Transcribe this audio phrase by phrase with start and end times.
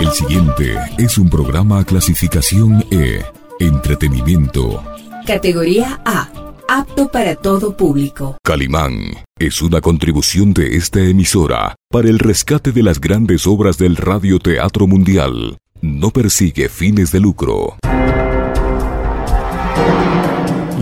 [0.00, 3.22] El siguiente es un programa clasificación E,
[3.60, 4.82] entretenimiento.
[5.26, 6.30] Categoría A,
[6.68, 8.38] apto para todo público.
[8.42, 8.94] Calimán
[9.38, 14.86] es una contribución de esta emisora para el rescate de las grandes obras del radioteatro
[14.86, 15.58] mundial.
[15.82, 17.76] No persigue fines de lucro.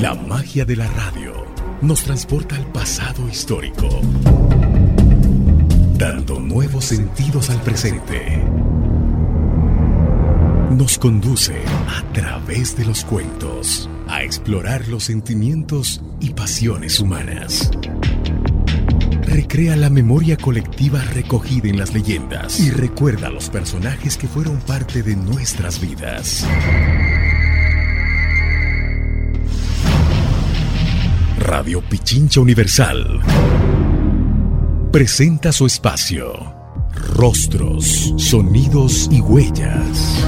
[0.00, 1.32] La magia de la radio
[1.82, 3.88] nos transporta al pasado histórico,
[6.01, 8.43] dando nuevos sentidos al presente.
[10.71, 11.54] Nos conduce
[11.89, 17.71] a través de los cuentos a explorar los sentimientos y pasiones humanas.
[19.25, 24.57] Recrea la memoria colectiva recogida en las leyendas y recuerda a los personajes que fueron
[24.61, 26.46] parte de nuestras vidas.
[31.39, 33.20] Radio Pichincha Universal
[34.91, 36.33] presenta su espacio.
[37.14, 40.25] Rostros, sonidos y huellas.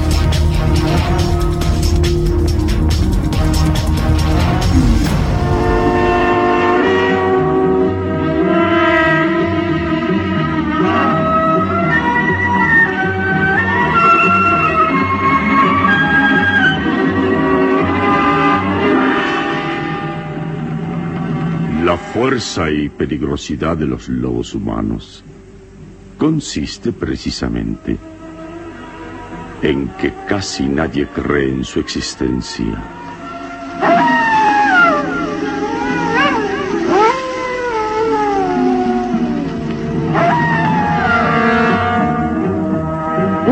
[21.93, 25.23] La fuerza y peligrosidad de los lobos humanos
[26.17, 27.95] consiste precisamente
[29.61, 32.81] en que casi nadie cree en su existencia.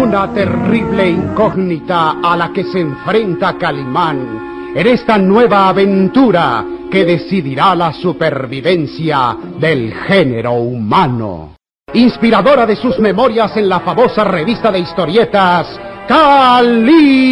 [0.02, 7.74] Una terrible incógnita a la que se enfrenta Calimán en esta nueva aventura que decidirá
[7.74, 11.56] la supervivencia del género humano.
[11.94, 17.32] Inspiradora de sus memorias en la famosa revista de historietas Calimán.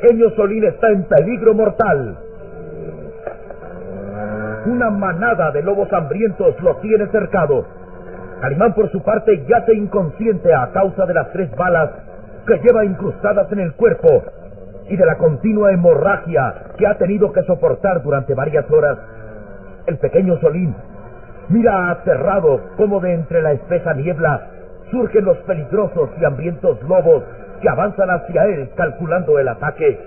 [0.00, 2.16] Pequeño Solín está en peligro mortal.
[4.66, 7.64] Una manada de lobos hambrientos lo tiene cercado.
[8.40, 11.90] Calimán, por su parte, yace inconsciente a causa de las tres balas
[12.46, 14.22] que lleva incrustadas en el cuerpo
[14.88, 18.98] y de la continua hemorragia que ha tenido que soportar durante varias horas.
[19.86, 20.74] El pequeño Solín
[21.48, 24.46] mira aterrado cómo de entre la espesa niebla
[24.90, 27.24] surgen los peligrosos y hambrientos lobos
[27.60, 29.98] que avanzan hacia él calculando el ataque.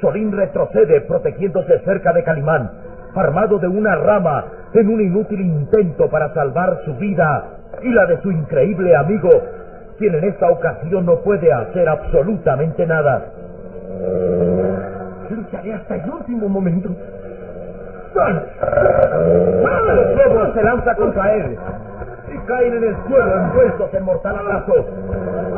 [0.00, 2.70] Solín retrocede protegiéndose cerca de Calimán,
[3.14, 7.44] armado de una rama en un inútil intento para salvar su vida
[7.82, 9.30] y la de su increíble amigo,
[9.98, 13.26] quien en esta ocasión no puede hacer absolutamente nada.
[15.30, 16.90] Lucharé hasta el último momento.
[18.14, 21.56] Los lobos se lanza contra él
[22.46, 24.74] caen en el suelo envueltos en mortal abrazo.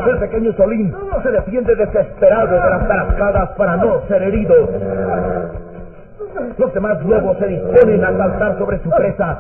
[0.06, 4.54] El pequeño Solín se defiende desesperado de las tarascadas para no ser herido.
[6.59, 9.38] Los demás lobos se disponen a saltar sobre su presa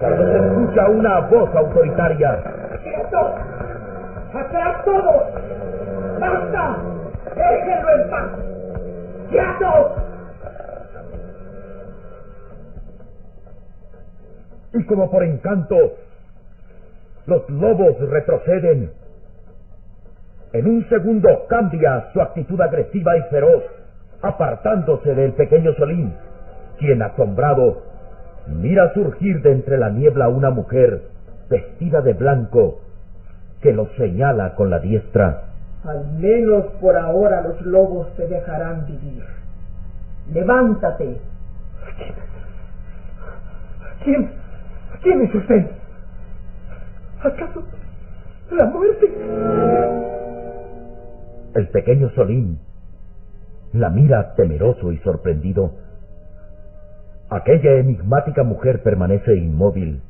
[0.00, 2.38] cuando se escucha una voz autoritaria.
[2.82, 3.34] ¡Quieto!
[4.34, 5.22] ¡Atrás todos!
[6.20, 6.76] ¡Basta!
[7.36, 8.26] ¡Déjenlo en paz!
[9.30, 9.96] ¡Quieto!
[14.74, 15.76] Y como por encanto,
[17.26, 18.90] los lobos retroceden.
[20.52, 23.62] En un segundo cambia su actitud agresiva y feroz,
[24.22, 26.14] apartándose del pequeño Solín,
[26.78, 27.82] quien asombrado
[28.46, 31.02] mira surgir de entre la niebla una mujer
[31.48, 32.80] vestida de blanco
[33.60, 35.44] que lo señala con la diestra.
[35.84, 39.24] Al menos por ahora los lobos te dejarán vivir.
[40.32, 41.16] Levántate.
[44.04, 44.30] ¿Quién?
[45.02, 45.66] ¿Quién es usted?
[47.24, 47.62] ¿Acaso
[48.50, 49.10] la muerte?
[51.54, 52.58] El pequeño Solín
[53.72, 55.72] la mira temeroso y sorprendido.
[57.30, 60.02] Aquella enigmática mujer permanece inmóvil,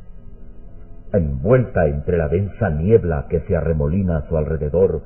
[1.13, 5.03] envuelta entre la densa niebla que se arremolina a su alrededor,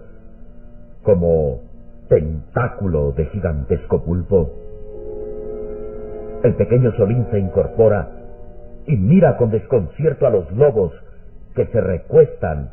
[1.03, 1.61] como
[2.09, 4.51] tentáculo de gigantesco pulpo.
[6.43, 8.09] El pequeño Solín se incorpora
[8.87, 10.93] y mira con desconcierto a los lobos
[11.59, 12.71] que se recuestan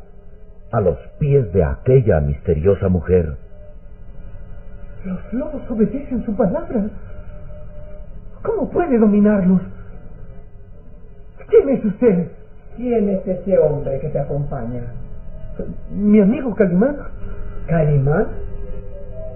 [0.70, 3.36] a los pies de aquella misteriosa mujer.
[5.04, 6.86] Los lobos obedecen su palabra.
[8.42, 9.60] ¿Cómo puede dominarlos?
[11.48, 12.28] ¿Quién es usted?
[12.76, 14.82] ¿Quién es ese hombre que te acompaña?
[15.90, 16.96] Mi amigo Calimán.
[17.66, 18.28] ¿Calimán?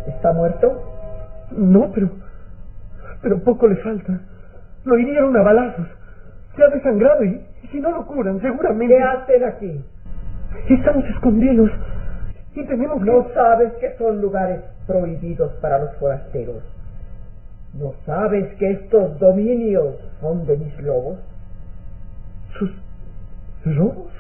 [0.07, 0.81] ¿Está muerto?
[1.51, 2.09] No, pero.
[3.21, 4.21] Pero poco le falta.
[4.85, 5.89] Lo hirieron a balazos.
[6.57, 8.95] Se ha desangrado y, y si no lo curan, seguramente.
[8.97, 9.85] ¿Qué hacen aquí?
[10.71, 11.71] Estamos escondidos.
[12.55, 13.05] Y tenemos que...
[13.11, 16.63] ¿No sabes que son lugares prohibidos para los forasteros?
[17.75, 21.19] ¿No sabes que estos dominios son de mis lobos?
[22.59, 22.71] ¿Sus
[23.65, 24.11] lobos?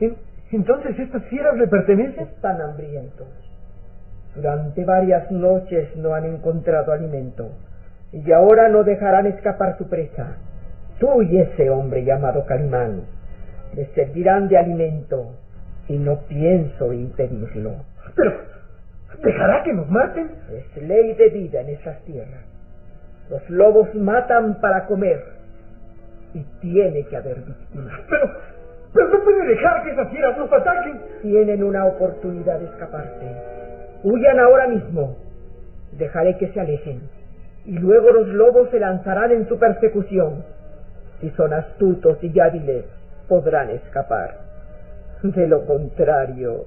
[0.00, 0.16] ¿En-
[0.52, 2.28] Entonces estas fieras le pertenecen.
[2.28, 3.28] Están hambrientos.
[4.34, 7.50] Durante varias noches no han encontrado alimento
[8.12, 10.36] y ahora no dejarán escapar su presa.
[11.00, 13.04] Tú y ese hombre llamado Calimán
[13.74, 15.32] les servirán de alimento
[15.88, 17.72] y no pienso impedirlo.
[18.14, 18.32] Pero,
[19.22, 20.30] ¿dejará que nos maten?
[20.52, 22.44] Es ley de vida en esas tierras.
[23.30, 25.24] Los lobos matan para comer
[26.34, 27.94] y tiene que haber víctimas.
[28.10, 28.30] Pero,
[28.92, 31.00] pero no puede dejar que esas fieras nos ataquen.
[31.22, 33.26] Tienen una oportunidad de escaparse.
[34.02, 35.16] Huyan ahora mismo.
[35.92, 37.00] Dejaré que se alejen.
[37.64, 40.44] Y luego los lobos se lanzarán en su persecución.
[41.20, 42.84] Si son astutos y hábiles,
[43.28, 44.38] podrán escapar.
[45.22, 46.66] De lo contrario,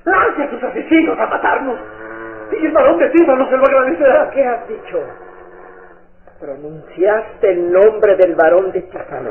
[0.05, 1.79] ¡Lance a tus asesinos a matarnos!
[2.63, 4.31] Y el varón de Tíbano se lo agradecerá.
[4.31, 5.01] ¿Qué has dicho?
[6.39, 9.31] Pronunciaste el nombre del varón de Tífano.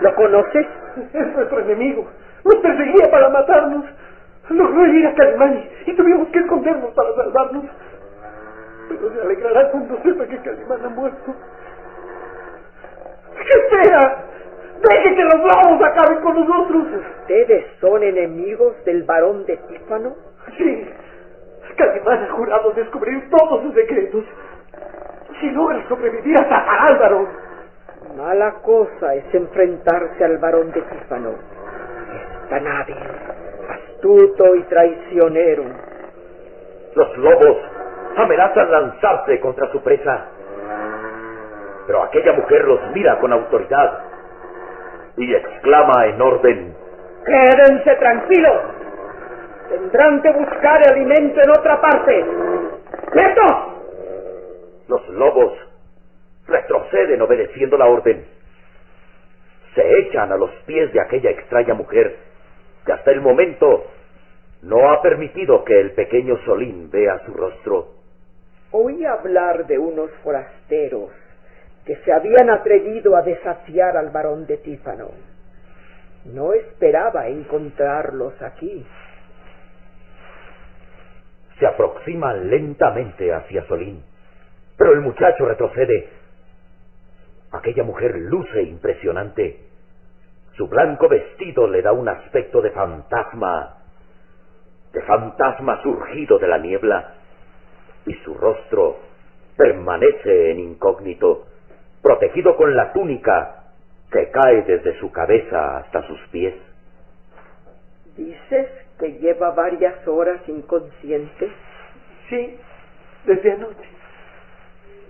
[0.00, 0.66] ¿Lo conoces?
[1.12, 2.08] Es nuestro enemigo.
[2.44, 3.84] Nos perseguía para matarnos.
[4.48, 7.64] Logró herir a Calimán y tuvimos que escondernos para salvarnos.
[8.88, 11.34] Pero se alegrará cuando sepa que Calimán ha muerto.
[13.36, 14.24] ¿Qué espera?
[14.80, 16.84] ¡Deje que los lobos acaben con nosotros!
[17.20, 20.14] ¿Ustedes son enemigos del varón de Tífano?
[20.56, 20.88] Sí.
[21.76, 24.24] Calimán ha jurado descubrir todos sus secretos.
[25.40, 27.28] Si logra sobrevivir, atacará al varón.
[28.16, 31.30] Mala cosa es enfrentarse al varón de Tífano.
[31.30, 32.96] Es tan hábil,
[33.68, 35.64] astuto y traicionero.
[36.94, 37.58] Los lobos
[38.16, 40.26] amenazan lanzarse contra su presa.
[41.86, 44.00] Pero aquella mujer los mira con autoridad
[45.16, 46.74] y exclama en orden.
[47.26, 48.75] Quédense tranquilos.
[49.68, 52.24] Tendrán que buscar alimento en otra parte.
[53.12, 53.52] ¡Quietos!
[54.88, 55.52] Los lobos
[56.46, 58.24] retroceden obedeciendo la orden.
[59.74, 62.16] Se echan a los pies de aquella extraña mujer
[62.84, 63.86] que hasta el momento
[64.62, 67.88] no ha permitido que el pequeño Solín vea su rostro.
[68.70, 71.10] Oí hablar de unos forasteros
[71.84, 75.10] que se habían atrevido a desafiar al varón de Tífano.
[76.24, 78.84] No esperaba encontrarlos aquí.
[81.58, 84.02] Se aproxima lentamente hacia Solín.
[84.76, 86.08] Pero el muchacho retrocede.
[87.52, 89.60] Aquella mujer luce impresionante.
[90.56, 93.76] Su blanco vestido le da un aspecto de fantasma,
[94.92, 97.14] de fantasma surgido de la niebla,
[98.06, 98.98] y su rostro
[99.56, 101.46] permanece en incógnito,
[102.02, 103.64] protegido con la túnica
[104.10, 106.54] que cae desde su cabeza hasta sus pies.
[108.16, 111.50] ¿Dices que lleva varias horas inconsciente?
[112.28, 112.56] Sí,
[113.24, 113.88] desde anoche.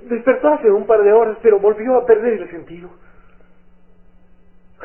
[0.05, 2.91] Despertó hace un par de horas, pero volvió a perder el sentido.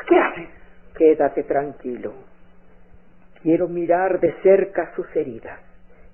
[0.08, 0.48] ¿Qué hace?
[0.96, 2.12] Quédate tranquilo.
[3.42, 5.60] Quiero mirar de cerca sus heridas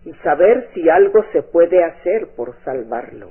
[0.05, 3.29] y saber si algo se puede hacer por salvarlo.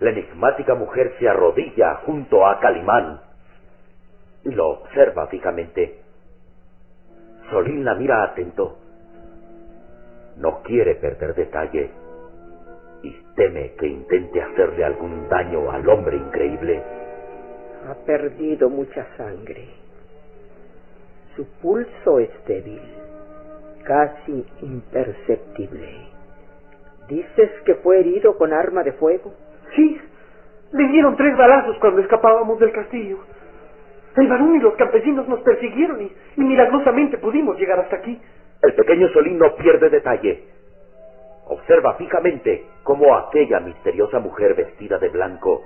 [0.00, 3.20] La enigmática mujer se arrodilla junto a Calimán
[4.50, 6.00] lo observa fijamente.
[7.50, 8.78] Solín la mira atento.
[10.36, 11.90] No quiere perder detalle
[13.02, 16.82] y teme que intente hacerle algún daño al hombre increíble.
[17.88, 19.68] Ha perdido mucha sangre.
[21.36, 22.80] Su pulso es débil,
[23.84, 26.08] casi imperceptible.
[27.08, 29.34] ¿Dices que fue herido con arma de fuego?
[29.76, 30.00] Sí,
[30.72, 33.18] le dieron tres balazos cuando escapábamos del castillo.
[34.16, 38.20] El varón y los campesinos nos persiguieron y, y milagrosamente pudimos llegar hasta aquí.
[38.62, 40.44] El pequeño Solín no pierde detalle.
[41.46, 45.62] Observa fijamente cómo aquella misteriosa mujer vestida de blanco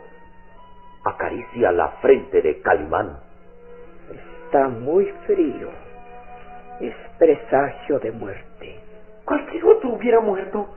[1.04, 3.18] acaricia la frente de Calimán.
[4.44, 5.68] Está muy frío.
[6.80, 8.80] Es presagio de muerte.
[9.24, 10.68] Cualquier otro hubiera muerto.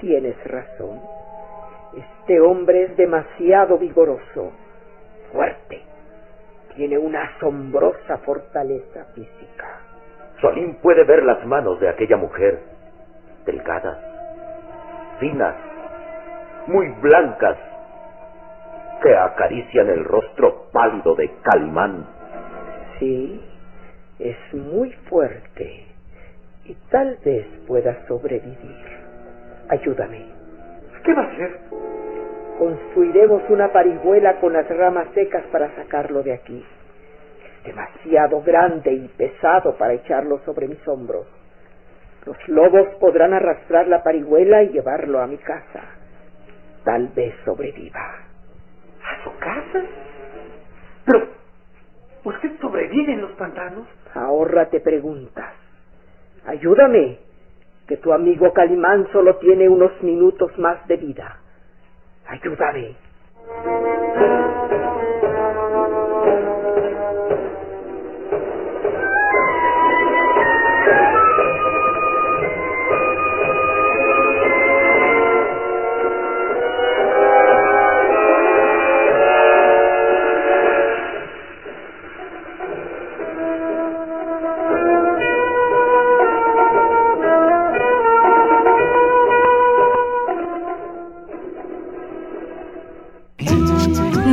[0.00, 1.00] Tienes razón.
[1.96, 4.52] Este hombre es demasiado vigoroso,
[5.32, 5.89] fuerte.
[6.76, 9.80] Tiene una asombrosa fortaleza física.
[10.40, 12.60] Solín puede ver las manos de aquella mujer,
[13.44, 13.98] delgadas,
[15.18, 15.54] finas,
[16.66, 17.58] muy blancas,
[19.02, 22.06] que acarician el rostro pálido de Calimán.
[22.98, 23.40] Sí,
[24.18, 25.86] es muy fuerte
[26.64, 29.00] y tal vez pueda sobrevivir.
[29.68, 30.26] Ayúdame.
[31.04, 31.58] ¿Qué va a hacer?
[32.60, 36.62] Construiremos una parihuela con las ramas secas para sacarlo de aquí.
[37.42, 41.26] Es demasiado grande y pesado para echarlo sobre mis hombros.
[42.26, 45.84] Los lobos podrán arrastrar la parihuela y llevarlo a mi casa.
[46.84, 47.98] Tal vez sobreviva.
[47.98, 49.82] ¿A su casa?
[51.06, 51.28] Pero,
[52.24, 53.88] ¿usted sobrevive en los pantanos?
[54.12, 55.54] Ahórrate preguntas.
[56.44, 57.20] Ayúdame,
[57.88, 61.38] que tu amigo Calimán solo tiene unos minutos más de vida.
[62.30, 62.96] Ayúdame.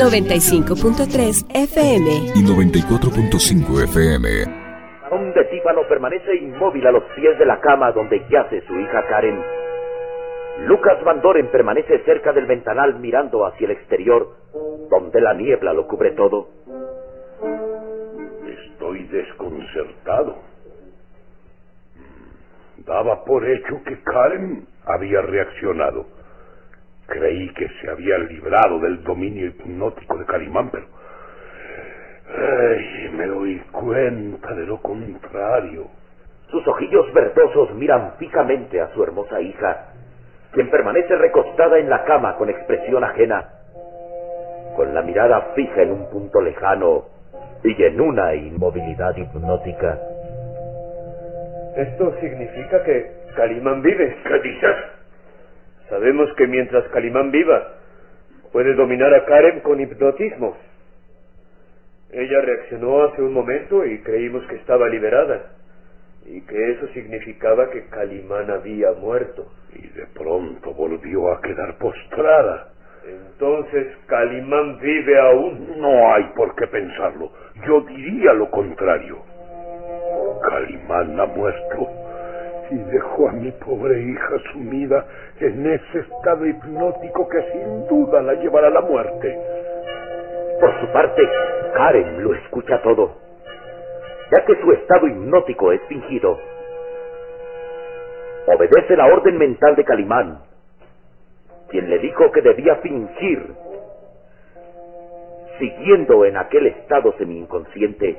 [0.08, 2.10] ...95.3 FM...
[2.34, 4.28] ...y 94.5 FM...
[5.02, 9.06] Varón de Tífano permanece inmóvil a los pies de la cama donde yace su hija
[9.10, 9.38] Karen.
[10.66, 14.30] Lucas Van Doren permanece cerca del ventanal mirando hacia el exterior,
[14.90, 16.48] donde la niebla lo cubre todo.
[18.48, 20.38] Estoy desconcertado.
[22.86, 26.06] Daba por hecho que Karen había reaccionado.
[27.08, 30.86] Creí que se había librado del dominio hipnótico de Calimán, pero...
[32.30, 35.88] Ay, me doy cuenta de lo contrario.
[36.52, 39.94] Sus ojillos verdosos miran fijamente a su hermosa hija,
[40.52, 43.50] quien permanece recostada en la cama con expresión ajena,
[44.76, 47.06] con la mirada fija en un punto lejano
[47.64, 49.98] y en una inmovilidad hipnótica.
[51.76, 54.18] Esto significa que Calimán vive.
[54.24, 54.97] ¿Qué dices?
[55.90, 57.76] Sabemos que mientras Calimán viva,
[58.52, 60.58] puede dominar a Karen con hipnotismo.
[62.12, 65.52] Ella reaccionó hace un momento y creímos que estaba liberada,
[66.26, 69.48] y que eso significaba que Calimán había muerto.
[69.74, 72.70] Y de pronto volvió a quedar postrada.
[73.06, 75.80] Entonces Calimán vive aún.
[75.80, 77.32] No hay por qué pensarlo.
[77.66, 79.20] Yo diría lo contrario.
[80.42, 82.07] Calimán ha muerto
[82.70, 85.06] y dejó a mi pobre hija sumida
[85.40, 89.40] en ese estado hipnótico que sin duda la llevará a la muerte.
[90.60, 91.22] Por su parte,
[91.74, 93.16] Karen lo escucha todo.
[94.32, 96.38] Ya que su estado hipnótico es fingido,
[98.48, 100.40] obedece la orden mental de Calimán,
[101.70, 103.54] quien le dijo que debía fingir,
[105.60, 108.18] siguiendo en aquel estado semi-inconsciente,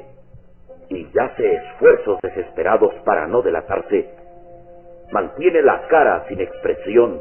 [0.90, 4.17] y hace esfuerzos desesperados para no delatarse,
[5.12, 7.20] mantiene la cara sin expresión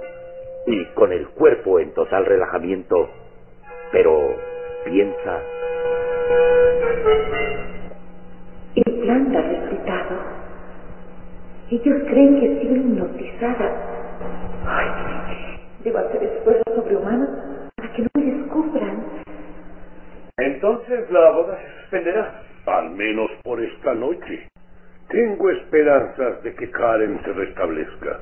[0.65, 3.09] y con el cuerpo en total relajamiento,
[3.91, 4.35] pero
[4.85, 5.41] piensa.
[8.75, 10.15] El plan da resultado.
[11.71, 13.71] Ellos creen que estoy hipnotizada.
[14.65, 14.87] Ay,
[15.83, 17.29] debo hacer esfuerzos sobrehumanos
[17.75, 19.05] para que no me descubran.
[20.37, 22.41] Entonces la boda se suspenderá.
[22.65, 24.47] Al menos por esta noche.
[25.09, 28.19] Tengo esperanzas de que Karen se restablezca.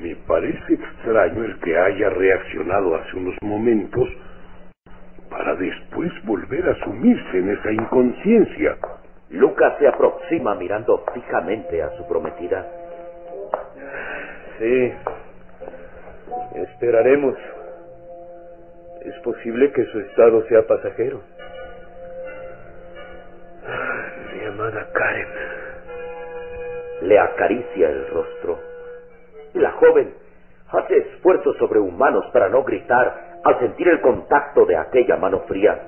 [0.00, 4.08] Me parece extraño el que haya reaccionado hace unos momentos
[5.28, 8.76] para después volver a sumirse en esa inconsciencia.
[9.30, 12.64] Lucas se aproxima mirando fijamente a su prometida.
[14.58, 14.92] Sí.
[16.54, 17.36] Esperaremos.
[19.04, 21.22] Es posible que su estado sea pasajero.
[24.32, 25.45] Mi amada Karen.
[27.06, 28.58] Le acaricia el rostro.
[29.54, 30.12] Y la joven
[30.72, 35.80] hace esfuerzos sobrehumanos para no gritar al sentir el contacto de aquella mano fría.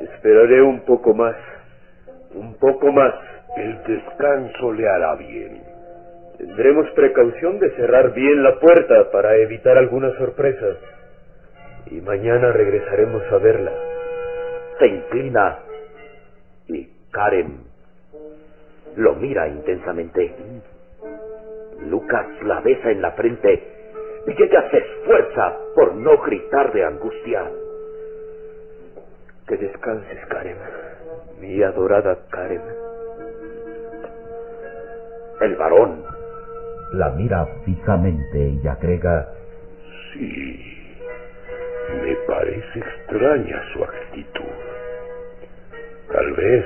[0.00, 1.34] Esperaré un poco más.
[2.32, 3.12] Un poco más.
[3.56, 5.62] El descanso le hará bien.
[6.36, 10.66] Tendremos precaución de cerrar bien la puerta para evitar alguna sorpresa.
[11.86, 13.72] Y mañana regresaremos a verla.
[14.78, 15.58] Se inclina
[16.68, 17.67] y Karen
[18.96, 20.34] lo mira intensamente.
[21.88, 23.62] Lucas la besa en la frente
[24.26, 27.50] y ella se esfuerza por no gritar de angustia.
[29.46, 30.56] Que descanses, Karen,
[31.40, 32.62] mi adorada Karen.
[35.40, 36.04] El varón
[36.92, 39.28] la mira fijamente y agrega,
[40.12, 40.96] Sí,
[42.02, 44.42] me parece extraña su actitud.
[46.10, 46.64] Tal vez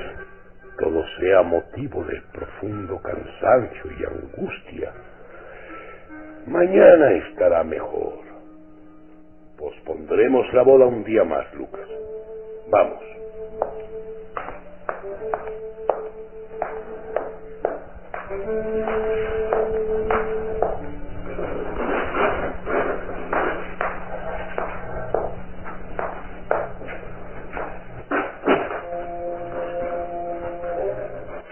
[0.77, 4.91] todo sea motivo de profundo cansancio y angustia.
[6.47, 8.19] Mañana estará mejor.
[9.57, 11.87] Pospondremos la boda un día más, Lucas.
[12.69, 13.01] Vamos.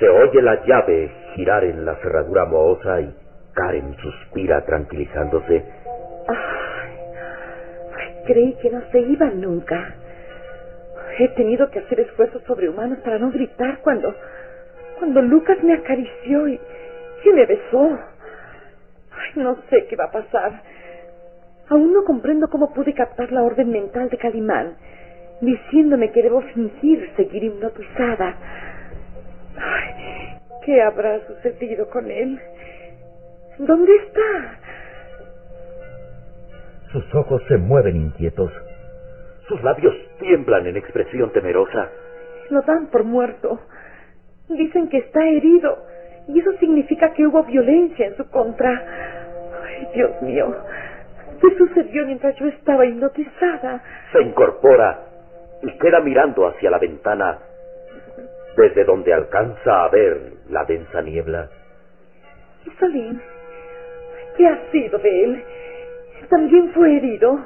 [0.02, 3.14] Se oye la llave girar en la cerradura mohosa y
[3.54, 5.64] Karen suspira tranquilizándose.
[8.26, 9.94] Creí que no se iban nunca.
[11.20, 14.12] He tenido que hacer esfuerzos sobrehumanos para no gritar cuando
[14.98, 16.60] cuando Lucas me acarició y,
[17.24, 18.00] y me besó.
[19.36, 20.64] No sé qué va a pasar.
[21.70, 24.78] Aún no comprendo cómo pude captar la orden mental de Calimán,
[25.42, 28.36] diciéndome que debo fingir seguir hipnotizada.
[30.66, 32.40] ¿Qué habrá sucedido con él?
[33.58, 34.60] ¿Dónde está?
[36.92, 38.52] Sus ojos se mueven inquietos.
[39.48, 41.90] Sus labios tiemblan en expresión temerosa.
[42.50, 43.60] Lo dan por muerto.
[44.50, 45.78] Dicen que está herido.
[46.28, 48.70] Y eso significa que hubo violencia en su contra.
[49.66, 50.56] Ay, Dios mío.
[51.42, 53.84] ¿Qué sucedió mientras yo estaba hipnotizada?
[54.12, 55.00] Se incorpora
[55.64, 57.40] y queda mirando hacia la ventana,
[58.56, 61.50] desde donde alcanza a ver la densa niebla.
[62.66, 63.20] ¿Y Salim?
[64.38, 65.44] ¿Qué ha sido de él?
[66.30, 67.40] ¿También fue herido?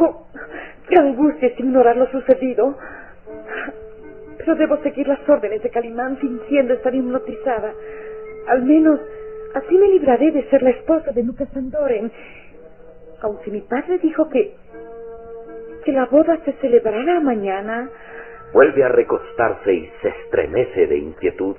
[0.00, 0.26] Oh,
[0.88, 2.76] qué angustia es ignorar lo sucedido.
[4.38, 7.72] Pero debo seguir las órdenes de Calimán fingiendo estar hipnotizada.
[8.48, 9.00] Al menos
[9.54, 12.10] así me libraré de ser la esposa de Lucas Sandoren.
[13.22, 14.54] Aun si mi padre dijo que
[15.86, 17.88] que la boda se celebrará mañana.
[18.56, 21.56] Vuelve a recostarse y se estremece de inquietud.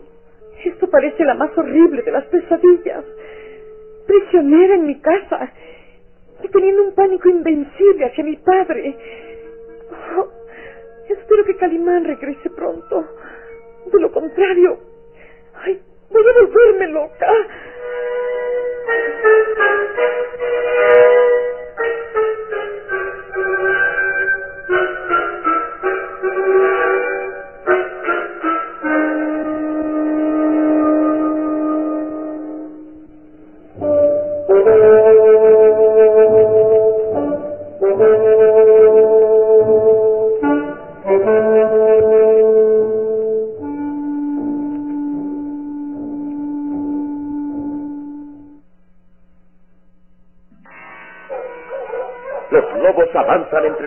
[0.66, 3.06] Esto parece la más horrible de las pesadillas.
[4.08, 5.48] Prisionera en mi casa
[6.42, 8.98] y teniendo un pánico invencible hacia mi padre.
[10.18, 10.28] Oh,
[11.08, 13.06] espero que Calimán regrese pronto.
[13.94, 14.80] De lo contrario,
[15.54, 15.80] ay,
[16.10, 17.28] voy a volverme loca.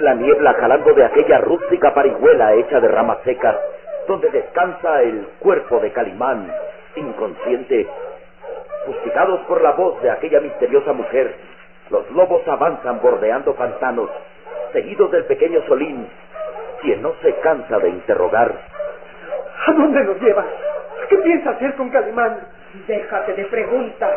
[0.02, 3.56] La niebla jalando de aquella rústica parihuela hecha de ramas secas,
[4.06, 6.52] donde descansa el cuerpo de Calimán,
[6.96, 7.86] inconsciente.
[8.86, 11.34] Fustigados por la voz de aquella misteriosa mujer,
[11.90, 14.10] los lobos avanzan bordeando pantanos,
[14.72, 16.08] seguidos del pequeño Solín,
[16.82, 18.52] quien no se cansa de interrogar.
[19.66, 20.46] ¿A dónde nos llevas?
[21.08, 22.40] ¿Qué piensas hacer con Calimán?
[22.86, 24.14] Déjate de preguntas.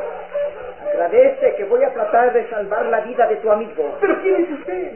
[0.93, 3.97] Agradece que voy a tratar de salvar la vida de tu amigo.
[3.99, 4.91] ¿Pero quién es usted?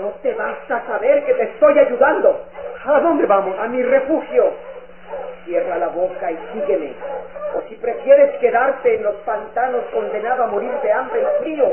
[0.00, 2.44] No te basta saber que te estoy ayudando.
[2.84, 3.58] ¿A dónde vamos?
[3.58, 4.52] A mi refugio.
[5.44, 6.94] Cierra la boca y sígueme.
[7.56, 11.72] O si prefieres quedarte en los pantanos condenado a morir de hambre y frío,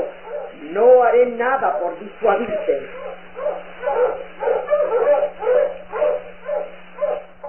[0.72, 2.88] no haré nada por disuadirte.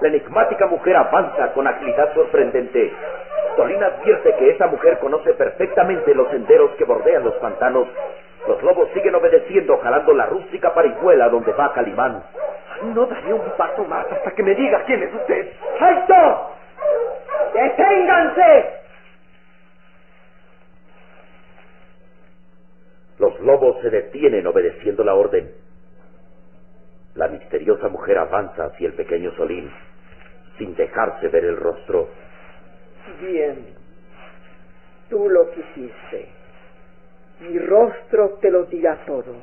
[0.00, 2.92] La enigmática mujer avanza con agilidad sorprendente.
[3.56, 7.88] Solín advierte que esa mujer conoce perfectamente los senderos que bordean los pantanos.
[8.48, 12.22] Los lobos siguen obedeciendo, jalando la rústica parihuela donde va Calimán.
[12.94, 15.52] No daré un paso más hasta que me diga quién es usted.
[15.78, 16.56] ¡Alto!
[17.52, 18.70] ¡Deténganse!
[23.18, 25.52] Los lobos se detienen obedeciendo la orden.
[27.16, 29.70] La misteriosa mujer avanza hacia el pequeño Solín,
[30.56, 32.08] sin dejarse ver el rostro.
[33.20, 33.74] Bien.
[35.10, 36.37] Tú lo quisiste.
[37.40, 39.34] Mi rostro te lo dirá todo.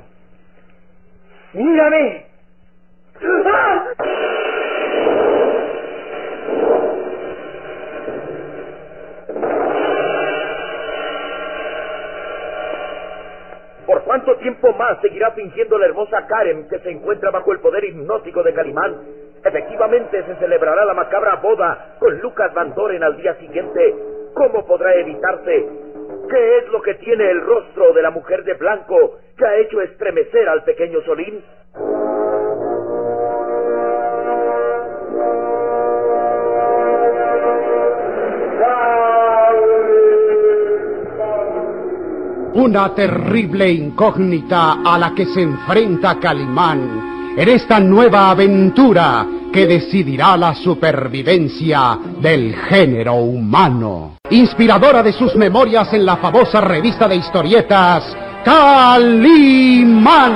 [1.53, 2.25] ¡Mírame!
[13.85, 17.85] ¿Por cuánto tiempo más seguirá fingiendo la hermosa Karen que se encuentra bajo el poder
[17.85, 18.99] hipnótico de Calimán?
[19.43, 23.95] Efectivamente se celebrará la macabra boda con Lucas Van Doren al día siguiente.
[24.33, 25.84] ¿Cómo podrá evitarse?
[26.29, 29.81] ¿Qué es lo que tiene el rostro de la mujer de blanco que ha hecho
[29.81, 31.43] estremecer al pequeño Solín?
[42.53, 50.35] Una terrible incógnita a la que se enfrenta Calimán en esta nueva aventura que decidirá
[50.35, 54.17] la supervivencia del género humano.
[54.29, 58.03] Inspiradora de sus memorias en la famosa revista de historietas
[58.43, 60.33] Calimán.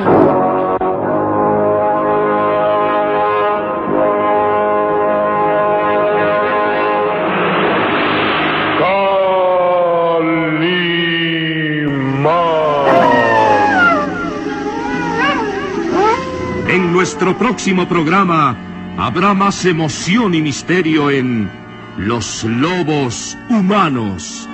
[16.69, 21.49] En nuestro próximo programa habrá más emoción y misterio en
[21.97, 24.47] Los Lobos Humanos.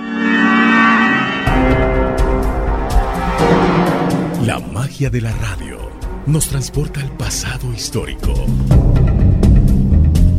[4.45, 5.89] La magia de la radio
[6.27, 8.34] nos transporta al pasado histórico,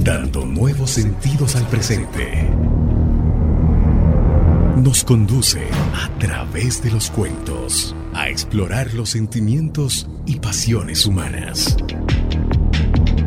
[0.04, 2.48] dando nuevos sentidos al presente.
[4.76, 11.76] Nos conduce a través de los cuentos a explorar los sentimientos y pasiones humanas.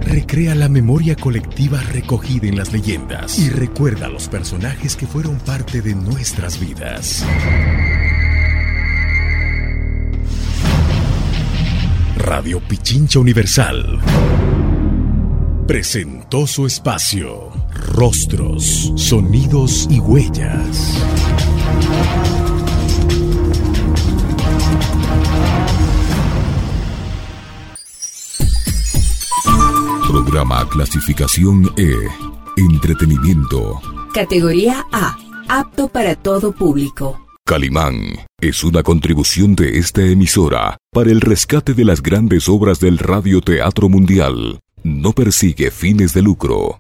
[0.10, 5.84] Recrea la memoria colectiva recogida en las leyendas y recuerda los personajes que fueron parte
[5.84, 7.24] de nuestras vidas.
[12.18, 14.00] Radio Pichincha Universal
[15.68, 21.04] presentó su espacio Rostros, Sonidos y Huellas.
[30.10, 31.94] Programa clasificación E.
[32.58, 33.80] Entretenimiento.
[34.12, 35.16] Categoría A.
[35.48, 37.28] Apto para todo público.
[37.46, 42.98] Calimán es una contribución de esta emisora para el rescate de las grandes obras del
[42.98, 44.60] radioteatro mundial.
[44.82, 46.80] No persigue fines de lucro.